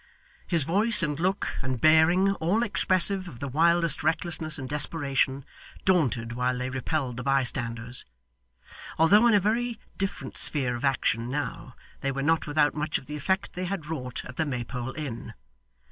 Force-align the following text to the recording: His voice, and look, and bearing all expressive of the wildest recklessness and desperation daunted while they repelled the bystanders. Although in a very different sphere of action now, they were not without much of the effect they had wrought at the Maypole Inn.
His 0.47 0.63
voice, 0.63 1.03
and 1.03 1.19
look, 1.19 1.57
and 1.61 1.79
bearing 1.79 2.31
all 2.37 2.63
expressive 2.63 3.27
of 3.27 3.37
the 3.39 3.47
wildest 3.47 4.01
recklessness 4.03 4.57
and 4.57 4.67
desperation 4.67 5.45
daunted 5.85 6.31
while 6.31 6.57
they 6.57 6.71
repelled 6.71 7.17
the 7.17 7.23
bystanders. 7.23 8.03
Although 8.97 9.27
in 9.27 9.35
a 9.35 9.39
very 9.39 9.79
different 9.99 10.39
sphere 10.39 10.75
of 10.75 10.83
action 10.83 11.29
now, 11.29 11.75
they 11.99 12.11
were 12.11 12.23
not 12.23 12.47
without 12.47 12.73
much 12.73 12.97
of 12.97 13.05
the 13.05 13.15
effect 13.15 13.53
they 13.53 13.65
had 13.65 13.85
wrought 13.85 14.25
at 14.25 14.37
the 14.37 14.45
Maypole 14.47 14.95
Inn. 14.97 15.35